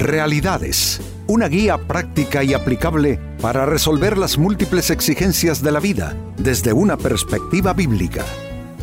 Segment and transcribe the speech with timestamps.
[0.00, 6.72] Realidades, una guía práctica y aplicable para resolver las múltiples exigencias de la vida desde
[6.72, 8.24] una perspectiva bíblica.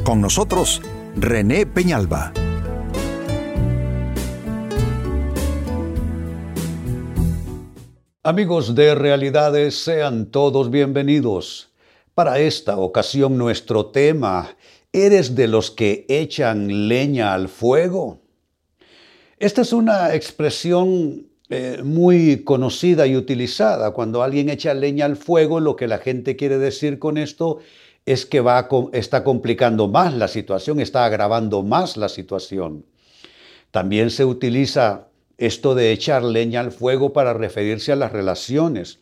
[0.03, 0.79] Con nosotros,
[1.15, 2.33] René Peñalba.
[8.21, 11.71] Amigos de Realidades, sean todos bienvenidos.
[12.13, 14.55] Para esta ocasión nuestro tema,
[14.93, 18.26] ¿eres de los que echan leña al fuego?
[19.39, 23.91] Esta es una expresión eh, muy conocida y utilizada.
[23.91, 27.59] Cuando alguien echa leña al fuego, lo que la gente quiere decir con esto
[28.07, 32.85] es que va, está complicando más la situación, está agravando más la situación.
[33.69, 38.99] También se utiliza esto de echar leña al fuego para referirse a las relaciones.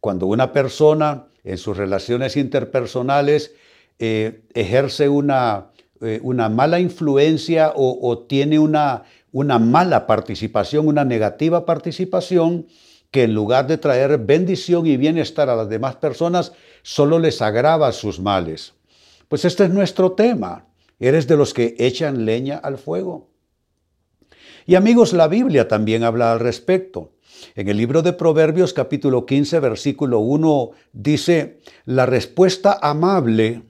[0.00, 3.54] Cuando una persona en sus relaciones interpersonales
[3.98, 11.64] eh, ejerce una, eh, una, mala influencia o, tiene una, una mala participación, una negativa
[11.64, 12.66] participación,
[13.10, 17.90] que en lugar de traer bendición y bienestar a las demás personas, solo les agrava
[17.92, 18.74] sus males.
[19.28, 20.66] Pues este es nuestro tema.
[21.00, 23.28] ¿Eres de los que echan leña al fuego?
[24.66, 27.12] Y amigos, la Biblia también habla al respecto.
[27.54, 33.62] En el libro de Proverbios capítulo 15 versículo 1 dice, la respuesta amable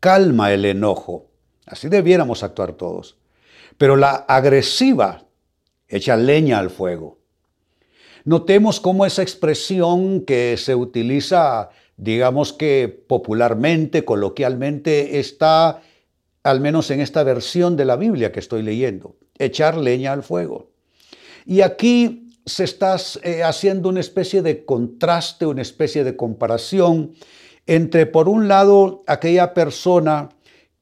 [0.00, 1.30] calma el enojo.
[1.66, 3.16] Así debiéramos actuar todos.
[3.78, 5.24] Pero la agresiva
[5.88, 7.18] echa leña al fuego.
[8.24, 15.82] Notemos cómo esa expresión que se utiliza, digamos que popularmente, coloquialmente, está
[16.42, 20.70] al menos en esta versión de la Biblia que estoy leyendo echar leña al fuego.
[21.44, 27.14] Y aquí se está eh, haciendo una especie de contraste, una especie de comparación
[27.66, 30.30] entre, por un lado, aquella persona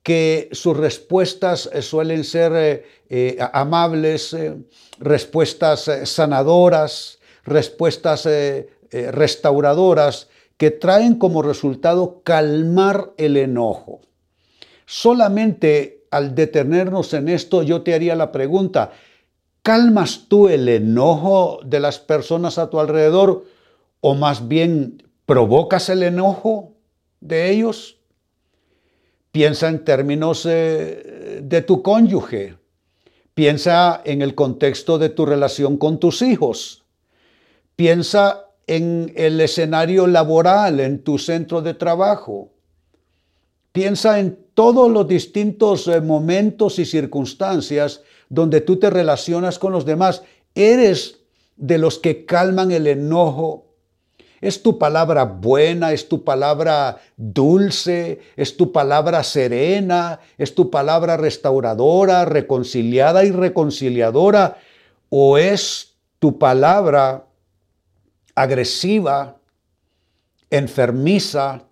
[0.03, 4.37] que sus respuestas eh, suelen ser eh, amables,
[4.99, 8.29] respuestas sanadoras, respuestas
[8.91, 14.01] restauradoras, que traen como resultado calmar el enojo.
[14.85, 18.93] Solamente al detenernos en esto, yo te haría la pregunta,
[19.63, 23.45] ¿calmas tú el enojo de las personas a tu alrededor
[24.01, 26.73] o más bien provocas el enojo
[27.21, 28.00] de ellos?
[29.33, 32.57] Piensa en términos eh, de tu cónyuge.
[33.35, 36.85] Piensa en el contexto de tu relación con tus hijos.
[37.77, 42.51] Piensa en el escenario laboral, en tu centro de trabajo.
[43.73, 49.85] Piensa en todos los distintos eh, momentos y circunstancias donde tú te relacionas con los
[49.85, 50.23] demás.
[50.55, 51.21] Eres
[51.57, 53.70] de los que calman el enojo.
[54.41, 61.19] Es tu palabra buena, es tu palabra dulce, es tu palabra serena, es tu palabra
[61.19, 64.57] restauradora, reconciliada y reconciliadora,
[65.11, 67.27] o es tu palabra
[68.35, 69.37] agresiva,
[70.49, 71.65] enfermiza,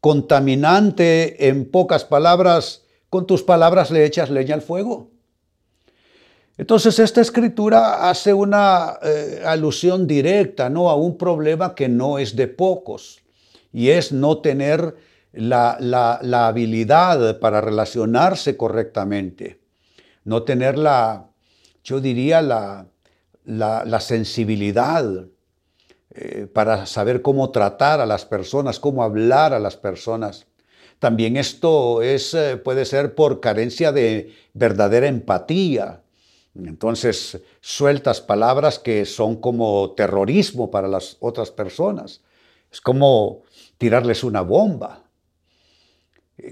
[0.00, 5.11] contaminante, en pocas palabras, con tus palabras le echas leña al fuego.
[6.62, 10.90] Entonces esta escritura hace una eh, alusión directa ¿no?
[10.90, 13.20] a un problema que no es de pocos
[13.72, 14.94] y es no tener
[15.32, 19.58] la, habilidad para relacionarse correctamente,
[20.22, 21.30] no tener la,
[21.82, 22.86] yo diría, la,
[23.44, 25.04] la sensibilidad
[26.14, 30.46] eh, para saber cómo tratar a las personas, cómo hablar a las personas.
[31.00, 36.02] También esto es, eh, puede ser por carencia de verdadera empatía.
[36.54, 42.20] Entonces sueltas palabras que son como terrorismo para las otras personas.
[42.70, 43.42] Es como
[43.78, 45.04] tirarles una bomba.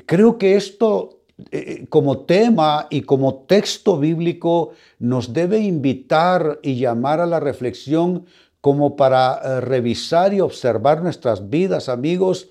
[0.06, 7.21] Creo que esto eh, como tema y como texto bíblico nos debe invitar y llamar
[7.21, 8.27] a la reflexión
[8.61, 12.50] como para eh, revisar y observar nuestras vidas, amigos,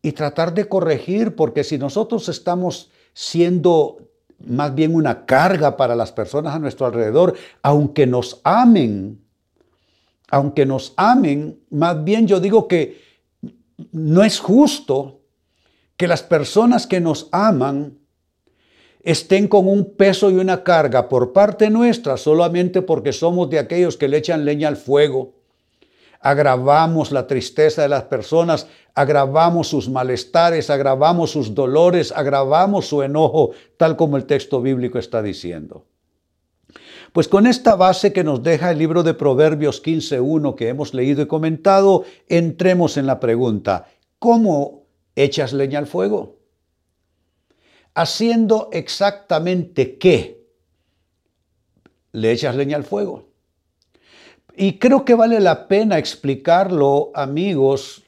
[0.00, 3.98] y tratar de corregir, porque si nosotros estamos siendo
[4.46, 9.20] más bien una carga para las personas a nuestro alrededor, aunque nos amen,
[10.28, 13.02] aunque nos amen, más bien yo digo que
[13.92, 15.20] no es justo
[15.96, 17.98] que las personas que nos aman
[19.02, 23.96] estén con un peso y una carga por parte nuestra solamente porque somos de aquellos
[23.96, 25.34] que le echan leña al fuego.
[26.24, 33.50] Agravamos la tristeza de las personas, agravamos sus malestares, agravamos sus dolores, agravamos su enojo,
[33.76, 35.86] tal como el texto bíblico está diciendo.
[37.12, 41.22] Pues con esta base que nos deja el libro de Proverbios 15.1 que hemos leído
[41.22, 43.86] y comentado, entremos en la pregunta,
[44.18, 46.38] ¿cómo echas leña al fuego?
[47.94, 50.44] haciendo exactamente qué?
[52.12, 53.28] Le echas leña al fuego.
[54.56, 58.04] Y creo que vale la pena explicarlo, amigos,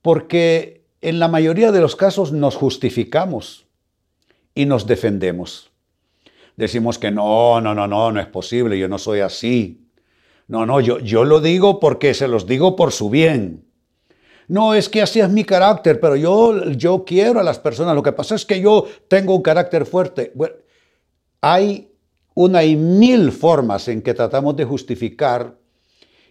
[0.00, 3.66] porque en la mayoría de los casos nos justificamos
[4.54, 5.70] y nos defendemos.
[6.56, 9.86] Decimos que no, no, no, no, no es posible, yo no soy así.
[10.48, 13.64] No, no, yo, yo lo digo porque se los digo por su bien.
[14.48, 17.94] No, es que así es mi carácter, pero yo, yo quiero a las personas.
[17.94, 20.32] Lo que pasa es que yo tengo un carácter fuerte.
[20.34, 20.54] Bueno,
[21.42, 21.92] hay
[22.34, 25.57] una y mil formas en que tratamos de justificar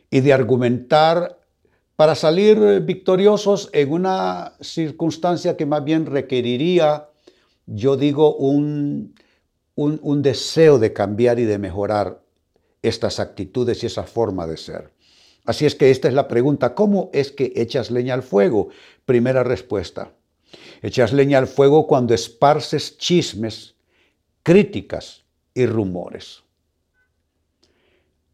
[0.10, 1.40] y de argumentar
[1.96, 7.10] para salir victoriosos en una circunstancia que más bien requeriría,
[7.66, 9.16] yo digo, un,
[9.76, 12.22] un, un deseo de cambiar y de mejorar
[12.82, 14.92] estas actitudes y esa forma de ser.
[15.46, 18.68] Así es que esta es la pregunta, ¿cómo es que echas leña al fuego?
[19.06, 20.12] Primera respuesta,
[20.82, 23.76] echas leña al fuego cuando esparces chismes,
[24.44, 25.24] críticas
[25.54, 26.44] y rumores.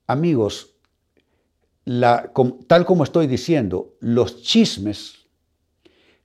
[0.07, 0.72] Amigos,
[1.85, 5.25] tal como estoy diciendo, los chismes,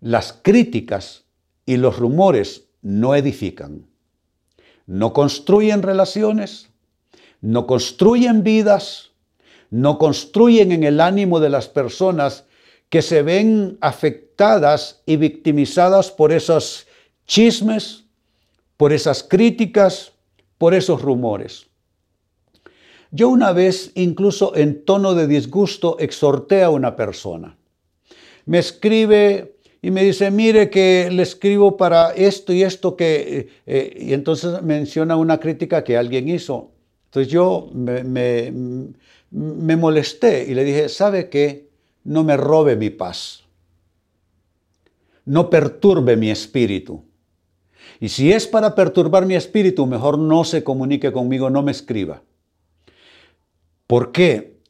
[0.00, 1.24] las críticas
[1.66, 3.86] y los rumores no edifican,
[4.86, 6.70] no construyen relaciones,
[7.40, 9.10] no construyen vidas,
[9.70, 12.44] no construyen en el ánimo de las personas
[12.88, 16.86] que se ven afectadas y victimizadas por esos
[17.26, 18.04] chismes,
[18.76, 20.12] por esas críticas,
[20.56, 21.67] por esos rumores.
[23.10, 27.56] Yo una vez, incluso en tono de disgusto, exhorté a una persona.
[28.44, 33.38] Me escribe y me dice, mire que le escribo para esto y esto que...
[33.38, 36.72] Eh, eh", y entonces menciona una crítica que alguien hizo.
[37.06, 38.52] Entonces yo me,
[39.30, 41.68] me molesté y le dije, ¿sabe qué?
[42.04, 43.44] No me robe mi paz.
[45.24, 47.04] No perturbe mi espíritu.
[48.00, 52.22] Y si es para perturbar mi espíritu, mejor no se comunique conmigo, no me escriba.
[53.88, 54.60] ¿Por qué?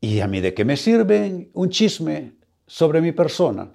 [0.00, 2.34] ¿Y a mí de qué me sirve un chisme
[2.66, 3.70] sobre mi persona?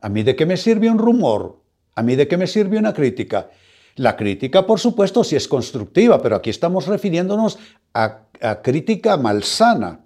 [0.00, 1.60] ¿A mí de qué me sirve un rumor?
[1.94, 3.50] ¿A mí de qué me sirve una crítica?
[3.96, 7.58] La crítica, por supuesto, sí es constructiva, pero aquí estamos refiriéndonos
[7.92, 8.28] a,
[8.62, 10.00] crítica malsana,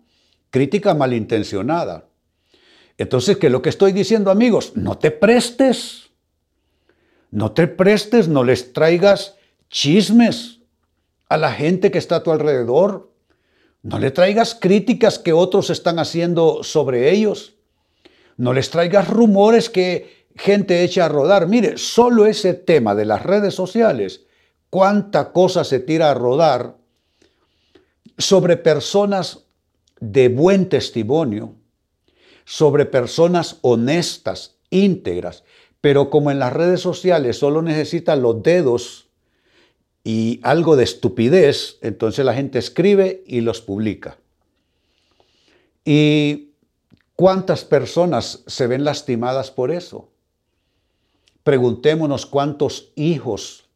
[0.50, 2.08] crítica malintencionada.
[2.98, 4.72] Entonces, ¿qué es lo que estoy diciendo, amigos?
[4.74, 6.10] No te prestes.
[7.30, 9.36] No te prestes, no les traigas
[9.70, 10.62] chismes
[11.28, 13.11] a la gente que está a tu alrededor.
[13.82, 17.54] No le traigas críticas que otros están haciendo sobre ellos.
[18.36, 21.48] No les traigas rumores que gente echa a rodar.
[21.48, 24.24] Mire, solo ese tema de las redes sociales,
[24.70, 26.76] cuánta cosa se tira a rodar
[28.18, 29.44] sobre personas
[30.00, 31.54] de buen testimonio,
[32.44, 35.44] sobre personas honestas, íntegras,
[35.80, 39.08] pero como en las redes sociales solo necesitan los dedos
[40.04, 44.18] y algo de estupidez, entonces la gente escribe y los publica.
[45.84, 46.50] ¿Y
[47.14, 50.08] cuántas personas se ven lastimadas por eso?
[51.44, 53.68] Preguntémonos cuántos hijos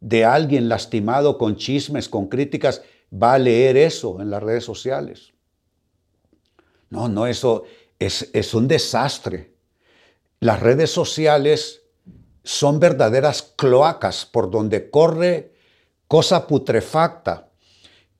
[0.00, 5.32] de alguien lastimado con chismes, con críticas, va a leer eso en las redes sociales.
[6.90, 7.64] No, no, eso
[7.98, 9.52] es, es un desastre.
[10.40, 11.81] Las redes sociales
[12.44, 15.52] son verdaderas cloacas por donde corre
[16.08, 17.48] cosa putrefacta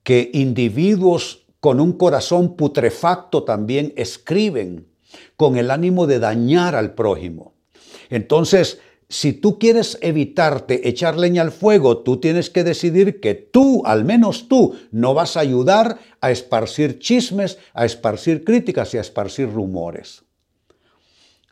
[0.03, 4.87] que individuos con un corazón putrefacto también escriben
[5.37, 7.53] con el ánimo de dañar al prójimo.
[8.09, 13.83] Entonces, si tú quieres evitarte echar leña al fuego, tú tienes que decidir que tú,
[13.85, 19.01] al menos tú, no vas a ayudar a esparcir chismes, a esparcir críticas y a
[19.01, 20.23] esparcir rumores.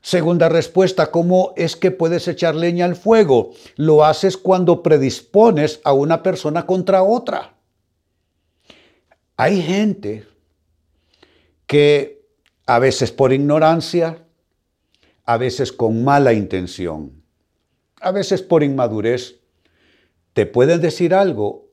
[0.01, 3.51] Segunda respuesta, ¿cómo es que puedes echar leña al fuego?
[3.75, 7.53] Lo haces cuando predispones a una persona contra otra.
[9.37, 10.27] Hay gente
[11.67, 12.25] que
[12.65, 14.25] a veces por ignorancia,
[15.23, 17.23] a veces con mala intención,
[17.99, 19.39] a veces por inmadurez,
[20.33, 21.69] te pueden decir algo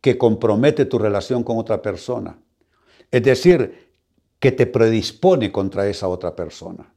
[0.00, 2.38] que compromete tu relación con otra persona.
[3.10, 3.90] Es decir,
[4.38, 6.94] que te predispone contra esa otra persona.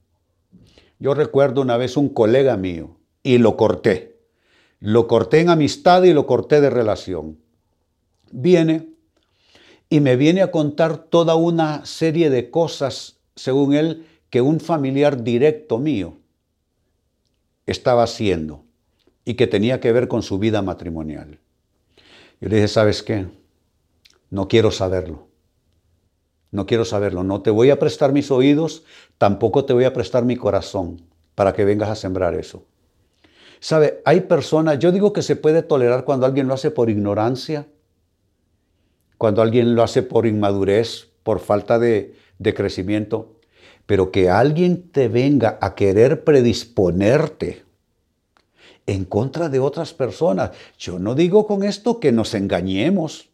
[1.01, 4.19] Yo recuerdo una vez un colega mío y lo corté.
[4.79, 7.39] Lo corté en amistad y lo corté de relación.
[8.31, 8.87] Viene
[9.89, 15.23] y me viene a contar toda una serie de cosas, según él, que un familiar
[15.23, 16.19] directo mío
[17.65, 18.63] estaba haciendo
[19.25, 21.39] y que tenía que ver con su vida matrimonial.
[22.39, 23.25] Yo le dije, ¿sabes qué?
[24.29, 25.30] No quiero saberlo.
[26.51, 27.23] No quiero saberlo.
[27.23, 28.83] No te voy a prestar mis oídos,
[29.17, 31.01] tampoco te voy a prestar mi corazón
[31.33, 32.65] para que vengas a sembrar eso.
[33.59, 34.01] ¿Sabe?
[34.05, 37.67] Hay personas, yo digo que se puede tolerar cuando alguien lo hace por ignorancia,
[39.17, 43.35] cuando alguien lo hace por inmadurez, por falta de, de crecimiento,
[43.85, 47.63] pero que alguien te venga a querer predisponerte
[48.87, 50.51] en contra de otras personas.
[50.77, 53.29] Yo no digo con esto que nos engañemos,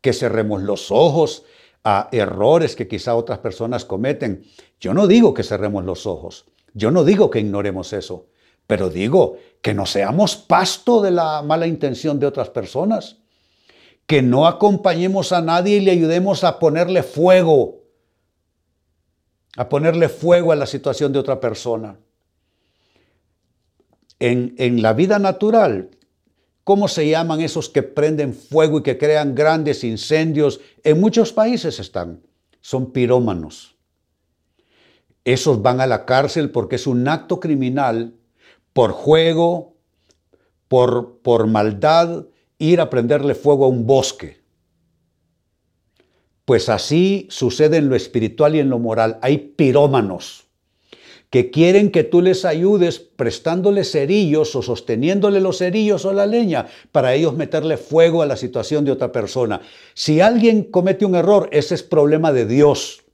[0.00, 1.44] que cerremos los ojos
[1.84, 4.44] a errores que quizá otras personas cometen.
[4.80, 8.26] Yo no digo que cerremos los ojos, yo no digo que ignoremos eso,
[8.66, 13.18] pero digo que no seamos pasto de la mala intención de otras personas,
[14.06, 17.82] que no acompañemos a nadie y le ayudemos a ponerle fuego,
[19.56, 21.98] a ponerle fuego a la situación de otra persona.
[24.18, 25.90] En, en la vida natural
[26.64, 30.60] ¿Cómo se llaman esos que prenden fuego y que crean grandes incendios?
[30.84, 32.22] En muchos países están.
[32.60, 33.76] Son pirómanos.
[35.24, 38.14] Esos van a la cárcel porque es un acto criminal
[38.72, 39.74] por juego,
[40.68, 42.26] por, por maldad,
[42.58, 44.40] ir a prenderle fuego a un bosque.
[46.44, 49.18] Pues así sucede en lo espiritual y en lo moral.
[49.22, 50.46] Hay pirómanos
[51.32, 56.66] que quieren que tú les ayudes prestándoles cerillos o sosteniéndole los cerillos o la leña
[56.92, 59.62] para ellos meterle fuego a la situación de otra persona.
[59.94, 63.04] Si alguien comete un error, ese es problema de Dios.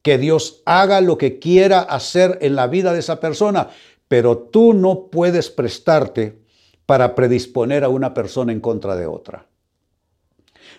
[0.00, 3.68] Que Dios haga lo que quiera hacer en la vida de esa persona,
[4.08, 6.38] pero tú no puedes prestarte
[6.86, 9.46] para predisponer a una persona en contra de otra.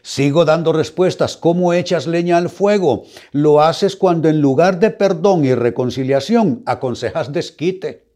[0.01, 1.38] Sigo dando respuestas.
[1.38, 3.03] ¿Cómo echas leña al fuego?
[3.32, 8.08] Lo haces cuando en lugar de perdón y reconciliación aconsejas desquite.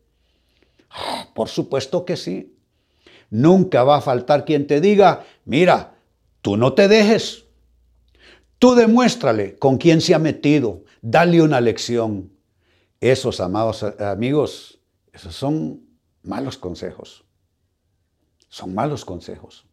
[0.90, 2.56] Ah, por supuesto que sí.
[3.30, 5.96] Nunca va a faltar quien te diga, mira,
[6.42, 7.46] tú no te dejes.
[8.60, 10.84] Tú demuéstrale con quién se ha metido.
[11.02, 12.32] Dale una lección.
[13.02, 14.80] Esos, amados amigos,
[15.12, 15.82] esos son
[16.22, 17.26] malos consejos.
[18.48, 19.66] Son malos consejos.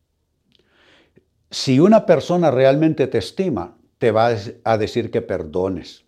[1.50, 6.04] Si una persona realmente te estima, te va a decir que perdones.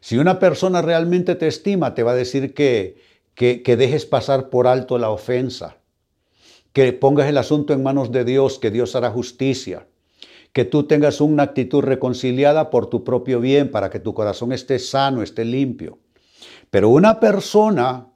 [0.00, 3.00] Si una persona realmente te estima, te va a decir que,
[3.34, 5.76] que, dejes pasar por alto la ofensa,
[6.72, 9.86] que pongas el asunto en manos de Dios, que Dios hará justicia,
[10.52, 14.80] que tú tengas una actitud reconciliada por tu propio bien, para que tu corazón esté
[14.80, 16.00] sano, esté limpio.
[16.68, 18.11] Pero una persona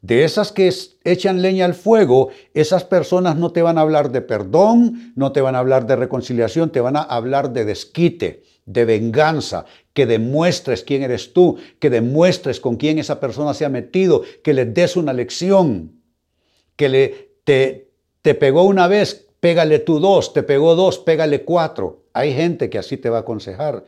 [0.00, 0.72] de esas que
[1.04, 5.40] echan leña al fuego, esas personas no te van a hablar de perdón, no te
[5.40, 10.84] van a hablar de reconciliación, te van a hablar de desquite, de venganza, que demuestres
[10.84, 14.96] quién eres tú, que demuestres con quién esa persona se ha metido, que le des
[14.96, 16.00] una lección,
[16.76, 17.90] que le, te,
[18.22, 22.04] te pegó una vez, pégale tú dos, te pegó dos, pégale cuatro.
[22.12, 23.84] Hay gente que así te va a aconsejar.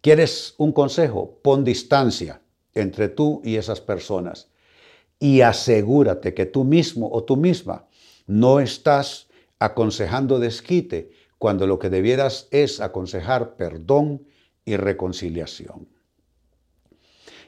[0.00, 1.38] ¿Quieres un consejo?
[1.42, 2.40] Pon distancia
[2.74, 4.51] entre tú y esas personas
[5.22, 7.86] y asegúrate que tú mismo o tú misma
[8.26, 9.28] no estás
[9.60, 14.26] aconsejando desquite cuando lo que debieras es aconsejar perdón
[14.64, 15.86] y reconciliación.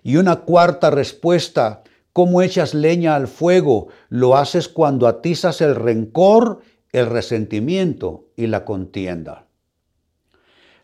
[0.05, 3.89] Y una cuarta respuesta, ¿cómo echas leña al fuego?
[4.09, 6.61] Lo haces cuando atizas el rencor,
[6.93, 9.49] el resentimiento y la contienda.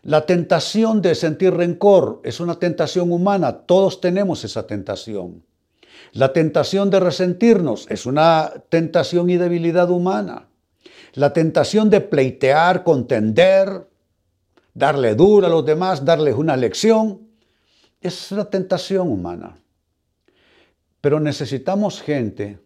[0.01, 5.45] La tentación de sentir rencor es una tentación humana, todos tenemos esa tentación.
[6.13, 10.49] La tentación de resentirnos es una tentación y debilidad humana.
[11.13, 13.87] La tentación de pleitear, contender,
[14.73, 17.27] darle duro a los demás, darles una lección,
[18.01, 19.57] es una tentación humana.
[20.99, 22.59] Pero necesitamos gente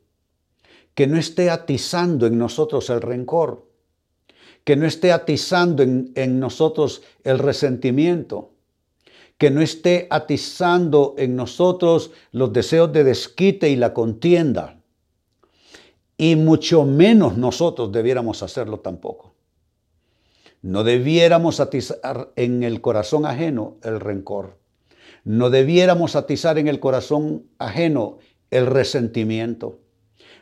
[0.94, 3.68] que no esté atizando en nosotros el rencor,
[4.64, 8.55] que no esté atizando en, en nosotros el resentimiento,
[9.38, 14.82] que no esté atizando en nosotros los deseos de desquite y la contienda.
[16.18, 19.36] Y mucho menos nosotros debiéramos hacerlo tampoco.
[20.62, 24.58] No debiéramos atizar en el corazón ajeno el rencor.
[25.26, 28.20] No debiéramos atizar en el corazón ajeno
[28.52, 29.80] el resentimiento.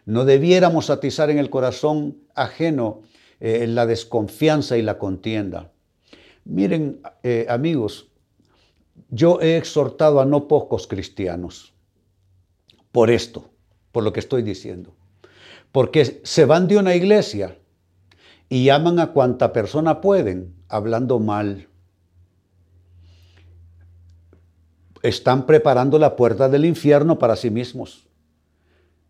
[0.06, 3.02] No debiéramos atizar en el corazón ajeno
[3.40, 5.72] eh, la desconfianza y la contienda.
[6.46, 8.10] Miren, eh, amigos,
[9.10, 11.74] yo he exhortado a no pocos cristianos
[12.92, 13.50] por esto,
[13.92, 14.96] por lo que estoy diciendo.
[15.72, 17.58] Porque se van de una iglesia
[18.50, 21.68] y llaman a cuanta persona pueden, hablando mal.
[25.02, 28.08] Están preparando la puerta del infierno para sí mismos.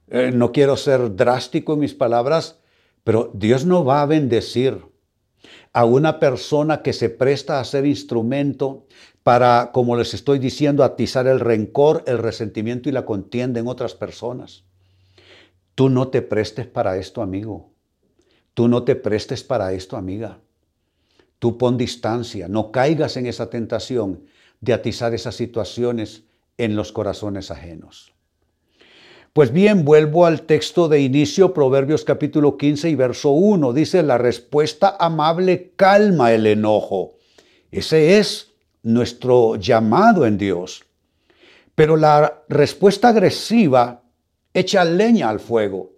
[0.08, 2.60] Eh, no quiero ser drástico en mis palabras,
[3.04, 4.93] pero Dios no va a bendecir
[5.74, 8.86] a una persona que se presta a ser instrumento
[9.24, 13.96] para, como les estoy diciendo, atizar el rencor, el resentimiento y la contienda en otras
[13.96, 14.66] personas.
[15.76, 17.72] Tú no te prestes para esto, amigo.
[18.54, 20.40] Tú no te prestes para esto, amiga.
[21.40, 24.26] Tú pon distancia, no caigas en esa tentación
[24.62, 26.24] de atizar esas situaciones
[26.58, 28.14] en los corazones ajenos.
[29.34, 33.74] Pues bien, vuelvo al texto de inicio, Proverbios capítulo 15 y verso 1.
[33.74, 37.16] Dice, la respuesta amable calma el enojo.
[37.72, 38.52] Ese es
[38.84, 40.84] nuestro llamado en Dios.
[41.74, 44.04] Pero la respuesta agresiva
[44.54, 45.94] echa leña al fuego.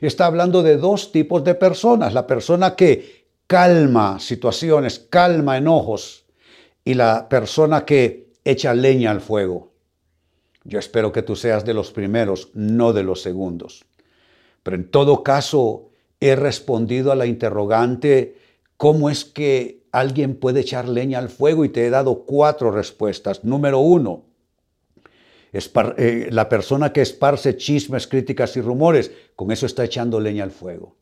[0.00, 2.14] Está hablando de dos tipos de personas.
[2.14, 6.26] La persona que calma situaciones, calma enojos
[6.84, 9.67] y la persona que echa leña al fuego.
[10.64, 13.84] Yo espero que tú seas de los primeros, no de los segundos.
[14.62, 18.36] Pero en todo caso, he respondido a la interrogante,
[18.76, 21.64] ¿cómo es que alguien puede echar leña al fuego?
[21.64, 23.44] Y te he dado cuatro respuestas.
[23.44, 24.24] Número uno,
[25.52, 30.50] eh, la persona que esparce chismes, críticas y rumores, con eso está echando leña al
[30.50, 30.96] fuego.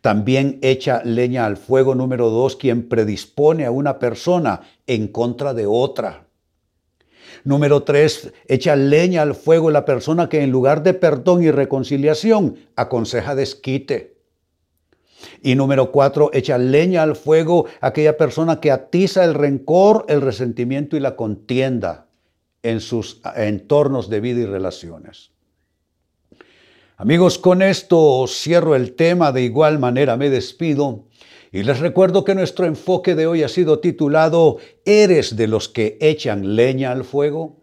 [0.00, 5.66] También echa leña al fuego número dos, quien predispone a una persona en contra de
[5.66, 6.25] otra.
[7.44, 12.56] Número tres, echa leña al fuego la persona que en lugar de perdón y reconciliación
[12.76, 14.16] aconseja desquite.
[15.42, 20.96] Y número cuatro, echa leña al fuego aquella persona que atiza el rencor, el resentimiento
[20.96, 22.06] y la contienda
[22.62, 25.30] en sus entornos de vida y relaciones.
[26.96, 31.04] Amigos, con esto cierro el tema, de igual manera me despido
[31.52, 35.96] y les recuerdo que nuestro enfoque de hoy ha sido titulado ¿Eres de los que
[36.00, 37.62] echan leña al fuego?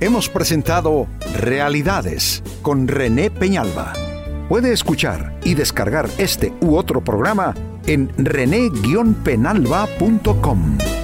[0.00, 1.06] Hemos presentado
[1.38, 3.92] Realidades con René Peñalba.
[4.48, 7.54] Puede escuchar y descargar este u otro programa
[7.86, 10.99] en rene-penalba.com.